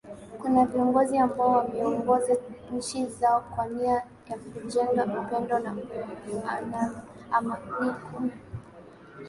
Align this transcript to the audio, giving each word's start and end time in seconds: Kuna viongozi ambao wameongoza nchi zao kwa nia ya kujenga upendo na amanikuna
Kuna 0.39 0.65
viongozi 0.65 1.17
ambao 1.17 1.51
wameongoza 1.51 2.37
nchi 2.73 3.05
zao 3.05 3.41
kwa 3.55 3.67
nia 3.67 3.91
ya 4.29 4.37
kujenga 4.53 5.05
upendo 5.21 5.59
na 5.59 5.73
amanikuna 7.31 8.31